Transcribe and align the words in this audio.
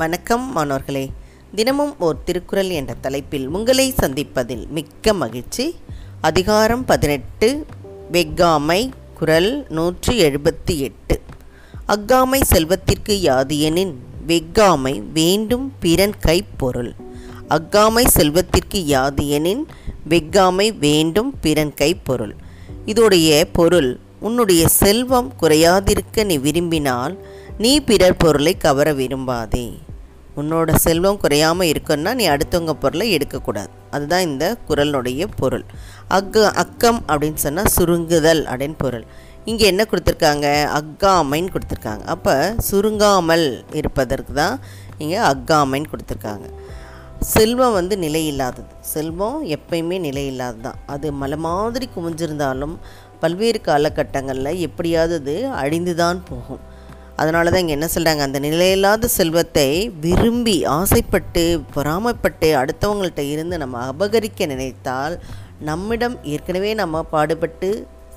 வணக்கம் 0.00 0.52
மாணவர்களே. 0.52 1.10
தினமும் 1.54 1.94
ஓர் 1.98 2.24
திருக்குறள் 2.24 2.68
என்ற 2.68 2.94
தலைப்பில் 3.00 3.48
உங்களை 3.48 3.94
சந்திப்பதில் 4.00 4.68
மிக்க 4.68 5.12
மகிழ்ச்சி. 5.12 5.74
அதிகாரம் 6.20 6.84
பதினெட்டு 6.84 7.66
வெக்காமை 8.12 8.90
குரல் 9.14 9.66
நூற்றி 9.68 10.22
எழுபத்தி 10.22 10.76
எட்டு. 10.76 11.20
அக்காமை 11.88 12.42
செல்வத்திற்கு 12.42 13.20
யாதியெனின் 13.22 13.92
வெக்காமை 14.26 15.02
வேண்டும் 15.12 15.72
பிறன் 15.80 16.14
கைப்பொருள். 16.26 16.92
அக்காமை 17.48 18.06
செல்வத்திற்கு 18.06 18.86
யாதியெனின் 18.86 19.62
வெக்காமை 20.08 20.78
வேண்டும் 20.78 21.34
பிறன் 21.40 21.74
கைப்பொருள். 21.80 22.32
இதோடைய 22.86 23.44
பொருள் 23.52 23.98
உன்னுடைய 24.20 24.68
செல்வம் 24.68 25.32
குறையாதிருக்க 25.40 26.24
நீ 26.24 26.38
விரும்பினால் 26.38 27.18
நீ 27.58 27.80
பிறர் 27.80 28.16
பொருளை 28.16 28.56
கவர 28.56 28.92
விரும்பாதே. 28.92 29.88
உன்னோட 30.40 30.70
செல்வம் 30.84 31.20
குறையாமல் 31.22 31.70
இருக்குன்னா 31.72 32.12
நீ 32.20 32.24
அடுத்தவங்க 32.34 32.74
பொருளை 32.84 33.06
எடுக்கக்கூடாது. 33.16 33.70
அதுதான் 33.94 34.26
இந்த 34.28 34.44
குரலினுடைய 34.68 35.26
பொருள். 35.40 35.64
அக்கு 36.18 36.42
அக்கம் 36.62 37.00
அப்படின்னு 37.10 37.40
சொன்னால் 37.46 37.72
சுருங்குதல் 37.76 38.42
அப்படின்னு 38.50 38.78
பொருள். 38.84 39.06
இங்கே 39.50 39.64
என்ன 39.72 39.82
கொடுத்துருக்காங்க? 39.90 40.46
அக்காமைன்னு 40.78 41.52
கொடுத்துருக்காங்க. 41.54 42.04
அப்போ 42.14 42.34
சுருங்காமல் 42.68 43.46
இருப்பதற்கு 43.80 44.32
தான் 44.40 44.56
இங்கே 45.02 45.20
அக்காமைன்னு 45.32 45.92
கொடுத்துருக்காங்க. 45.92 46.46
செல்வம் 47.34 47.76
வந்து 47.78 47.94
நிலை 48.04 48.20
இல்லாதது 48.32 48.70
செல்வம் 48.92 49.40
எப்பயுமே 49.56 49.96
நிலை 50.08 50.22
இல்லாதது 50.32 50.62
தான் 50.66 50.78
அது 50.92 51.06
மலை 51.22 51.38
மாதிரி 51.46 51.86
குமிஞ்சிருந்தாலும் 51.94 52.74
பல்வேறு 53.22 53.58
காலகட்டங்களில் 53.66 54.60
எப்படியாவது 54.66 55.14
அது 55.20 55.34
அழிந்து 55.62 55.94
தான் 56.02 56.20
போகும். 56.28 56.62
அதனால 57.20 57.50
தான் 57.50 57.62
இங்கே 57.62 57.76
என்ன 57.78 57.88
சொல்கிறாங்க 57.94 58.22
அந்த 58.26 58.38
நிலையில்லாத 58.46 59.10
செல்வத்தை 59.18 59.68
விரும்பி 60.04 60.56
ஆசைப்பட்டு 60.78 61.44
பொறாமைப்பட்டு 61.74 62.50
அடுத்தவங்கள்ட்ட 62.62 63.22
இருந்து 63.34 63.56
நம்ம 63.62 63.78
அபகரிக்க 63.92 64.46
நினைத்தால் 64.46 65.16
நம்மிடம் 65.68 66.18
ஏற்கனவே 66.34 66.70
நம்ம 66.82 67.02
பாடுபட்டு 67.14 67.70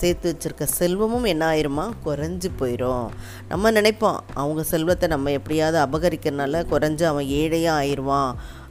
சேர்த்து 0.00 0.26
வச்சுருக்க 0.30 0.64
செல்வமும் 0.78 1.26
என்ன 1.32 1.42
ஆயிருமா? 1.52 1.84
குறைஞ்சி 2.04 2.48
போயிடும் 2.60 3.06
நம்ம 3.48 3.70
நினைப்போம் 3.70 4.18
அவங்க 4.40 4.62
செல்வத்தை 4.72 5.06
நம்ம 5.08 5.30
எப்படியாவது 5.38 5.78
அபகரிக்கிறனால 5.86 6.62
குறைஞ்சு 6.72 7.04
அவன் 7.10 7.26
ஏழையாக 7.40 7.78
ஆயிடுவான் 7.80 8.30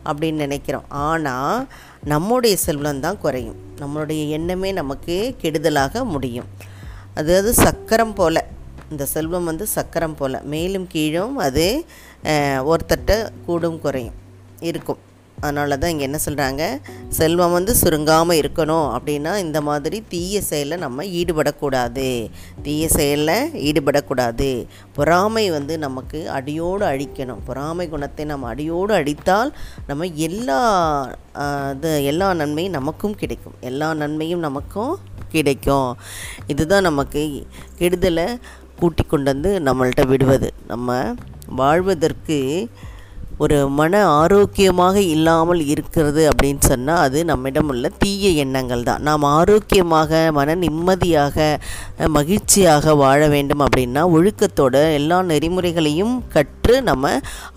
அப்படின்னு 0.10 0.46
நினைக்கிறோம். 0.46 0.88
ஆனால் 1.08 1.68
நம்முடைய 2.14 2.56
செல்வம் 2.66 3.04
தான் 3.06 3.22
குறையும். 3.26 3.60
நம்மளுடைய 3.82 4.22
எண்ணமே 4.38 4.72
நமக்கு 4.72 5.16
கெடுதலாக 5.42 6.04
முடியும். 6.14 6.50
அதாவது 7.16 7.52
சக்கரம் 7.66 8.14
போல். 8.14 8.42
இந்த 8.94 9.04
செல்வம் 9.16 9.50
வந்து 9.52 9.68
சக்கரம் 9.76 10.18
போல். 10.22 10.40
மேலும் 10.56 10.88
கீழும் 10.96 11.38
அது 11.48 11.68
ஒருத்தட்ட 12.72 13.22
கூடும் 13.46 13.84
குறையும். 13.86 14.18
இருக்கும். 14.70 15.02
அதனால 15.44 15.76
தான் 15.82 15.92
இங்கே 15.92 16.06
என்ன 16.08 16.20
சொல்கிறாங்க 16.26 16.64
செல்வம் 17.18 17.54
வந்து 17.56 17.74
சுருங்காமல் 17.82 18.40
இருக்கணும் 18.40 18.88
அப்படின்னா 18.96 19.34
இந்த 19.44 19.60
மாதிரி 19.68 19.98
தீய 20.14 20.42
செயலில் 20.48 20.84
நம்ம 20.84 21.04
ஈடுபடக்கூடாது. 21.20 22.08
தீய 22.66 22.84
செயலில் 22.96 23.54
ஈடுபடக்கூடாது. 23.68 24.50
பொறாமை 24.98 25.46
வந்து 25.56 25.76
நமக்கு 25.86 26.22
அடியோடு 26.38 26.86
அழிக்கணும். 26.92 27.44
பொறாமை 27.50 27.86
குணத்தை 27.94 28.26
நம்ம 28.34 28.50
அடியோடு 28.54 28.94
அழித்தால் 29.00 29.54
நம்ம 29.92 30.10
எல்லா 30.28 30.60
இது 31.76 31.92
எல்லா 32.12 32.30
நன்மையும் 32.42 32.78
நமக்கும் 32.80 33.18
கிடைக்கும். 33.24 33.58
எல்லா 33.72 33.90
நன்மையும் 34.04 34.46
நமக்கும் 34.48 34.94
கிடைக்கும். 35.36 35.90
இதுதான் 36.54 36.88
நமக்கு 36.90 37.22
கெடுதலை 37.82 38.28
கூட்டி 38.80 39.04
கொண்டு 39.04 39.32
வந்து 39.34 39.52
நம்மள்கிட்ட 39.68 40.04
விடுவது. 40.08 40.50
நம்ம 40.68 40.90
வாழ்வதற்கு 41.62 42.38
ஒரு 43.44 43.58
மன 43.78 44.00
ஆரோக்கியமாக 44.22 44.96
இல்லாமல் 45.16 45.62
இருக்கிறது 45.74 46.22
அப்படின்னு 46.30 46.64
சொன்னால் 46.70 47.04
அது 47.06 47.20
நம்மிடம் 47.30 47.70
உள்ள 47.74 47.90
தீய 48.02 48.30
எண்ணங்கள் 48.44 48.84
தான். 48.90 49.04
நாம் 49.08 49.26
ஆரோக்கியமாக 49.38 50.22
மன 50.38 50.56
நிம்மதியாக 50.64 51.38
மகிழ்ச்சியாக 52.18 52.96
வாழ 53.04 53.20
வேண்டும் 53.36 53.64
அப்படின்னா 53.66 54.02
ஒழுக்கத்தோட 54.16 54.76
எல்லா 54.98 55.20
நெறிமுறைகளையும் 55.32 56.16
கற்று 56.36 56.76
நம்ம 56.90 57.14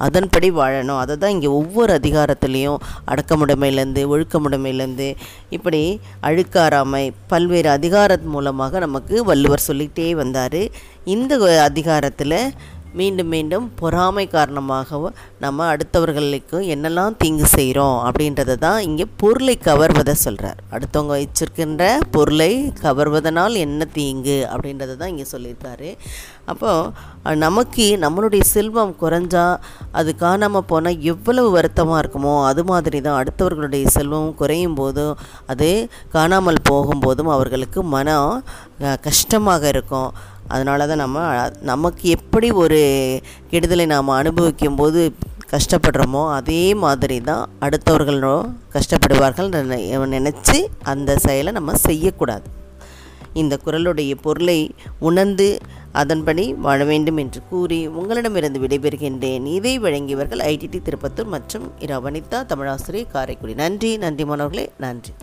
அதன்படி 0.07 0.51
வாழணும். 0.61 1.01
அதை 1.05 1.17
தான் 1.17 1.35
இங்கே 1.37 1.51
ஒவ்வொரு 1.61 1.93
அதிகாரத்துலேயும் 2.01 2.79
அடக்கமுடைமையிலேருந்து 3.13 4.05
ஒழுக்கமுடைமையிலேருந்து 4.15 5.09
இப்படி 5.57 5.83
அழுக்காராமை 6.31 7.05
பல்வேறு 7.33 7.71
அதிகாரத் 7.79 8.31
மூலமாக 8.37 8.79
நமக்கு 8.87 9.17
வள்ளுவர் 9.31 9.69
சொல்லிகிட்டே 9.69 10.09
வந்தார். 10.23 10.61
இந்த 11.15 11.35
அதிகாரத்தில் 11.69 12.39
மீண்டும் 12.99 13.31
மீண்டும் 13.35 13.67
பொறாமை 13.81 14.25
காரணமாகவும் 14.35 15.17
நம்ம 15.45 15.67
அடுத்தவர்களுக்கு 15.75 16.59
என்னெல்லாம் 16.75 17.17
தீங்கு 17.23 17.47
செய்கிறோம் 17.57 17.99
அப்படின்றத 18.09 18.57
தான் 18.65 18.81
இங்கே 18.89 19.07
பொருளை 19.23 19.55
கவர்வதை 19.69 20.15
சொல்கிறார். 20.25 20.59
அடுத்தவங்க 20.75 21.15
வச்சிருக்கின்ற 21.21 21.85
பொருளை 22.17 22.53
கவர்வதனால் 22.85 23.57
என்ன 23.67 23.89
தீங்கு 23.99 24.39
அப்படின்றத 24.53 24.97
தான் 25.01 25.13
இங்கே 25.15 25.27
சொல்லியிருக்காரு. 25.35 25.91
அப்போது 26.53 27.39
நமக்கு 27.45 27.85
நம்மளுடைய 28.05 28.45
செல்வம் 28.55 28.95
குறைஞ்சா 29.03 29.45
அது 29.99 30.11
காணாமல் 30.25 30.69
போனால் 30.71 31.03
எவ்வளவு 31.13 31.49
வருத்தமாக 31.57 32.01
இருக்குமோ 32.03 32.35
அது 32.51 32.63
மாதிரி 32.71 32.99
தான் 33.07 33.19
அடுத்தவர்களுடைய 33.21 33.85
செல்வம் 33.97 34.35
குறையும் 34.41 34.77
போதும் 34.81 35.15
அது 35.53 35.69
காணாமல் 36.17 36.67
போகும்போதும் 36.71 37.33
அவர்களுக்கு 37.37 37.83
மனம் 37.97 38.33
கஷ்டமாக 39.07 39.63
இருக்கும். 39.73 40.11
அதனால 40.55 40.87
தான் 40.91 41.03
நம்ம 41.05 41.27
நமக்கு 41.71 42.05
எப்படி 42.17 42.49
ஒரு 42.63 42.81
கெடுதலை 43.53 43.87
நாம் 43.95 44.19
அனுபவிக்கும் 44.21 44.81
போது 44.81 45.03
கஷ்டப்படுறோமோ 45.53 46.23
அதே 46.39 46.63
மாதிரி 46.85 47.17
தான் 47.31 47.45
அடுத்தவர்களும் 47.65 48.45
கஷ்டப்படுவார்கள் 48.75 49.51
நினச்சி 50.17 50.59
அந்த 50.93 51.17
செயலை 51.27 51.53
நம்ம 51.59 51.75
செய்யக்கூடாது. 51.89 52.47
இந்த 53.41 53.55
குரலுடைய 53.65 54.13
பொருளை 54.25 54.59
உணர்ந்து 55.09 55.49
அதன்படி 56.01 56.45
வாழ 56.67 56.81
வேண்டும் 56.91 57.21
என்று 57.23 57.41
கூறி 57.51 57.79
உங்களிடமிருந்து 58.01 58.63
விடைபெறுகின்றேன். 58.65 59.47
இதை 59.59 59.75
வழங்கியவர்கள் 59.85 60.45
ஐடிடி 60.53 60.81
திருப்பத்தூர் 60.89 61.33
மற்றும் 61.37 61.67
இரா 61.87 61.99
வனிதா 62.07 62.41
தமிழாசிரியர் 62.53 63.13
காரைக்குடி. 63.17 63.57
நன்றி 63.65 63.93
நன்றி 64.07 64.27
மாணவர்களே 64.31 64.67
நன்றி. 64.87 65.15